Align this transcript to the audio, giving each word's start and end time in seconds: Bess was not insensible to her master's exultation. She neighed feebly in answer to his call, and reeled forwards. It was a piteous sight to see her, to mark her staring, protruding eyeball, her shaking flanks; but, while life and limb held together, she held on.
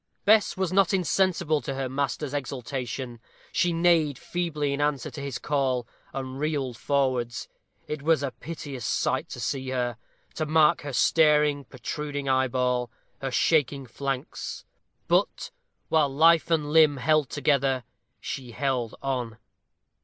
Bess 0.25 0.57
was 0.57 0.73
not 0.73 0.95
insensible 0.95 1.61
to 1.61 1.75
her 1.75 1.87
master's 1.87 2.33
exultation. 2.33 3.19
She 3.51 3.71
neighed 3.71 4.17
feebly 4.17 4.73
in 4.73 4.81
answer 4.81 5.11
to 5.11 5.21
his 5.21 5.37
call, 5.37 5.85
and 6.11 6.39
reeled 6.39 6.75
forwards. 6.75 7.47
It 7.85 8.01
was 8.01 8.23
a 8.23 8.31
piteous 8.31 8.83
sight 8.83 9.29
to 9.29 9.39
see 9.39 9.69
her, 9.69 9.97
to 10.33 10.47
mark 10.47 10.81
her 10.81 10.91
staring, 10.93 11.65
protruding 11.65 12.27
eyeball, 12.27 12.89
her 13.21 13.29
shaking 13.29 13.85
flanks; 13.85 14.65
but, 15.07 15.51
while 15.89 16.09
life 16.09 16.49
and 16.49 16.71
limb 16.71 16.97
held 16.97 17.29
together, 17.29 17.83
she 18.19 18.53
held 18.53 18.95
on. 19.03 19.37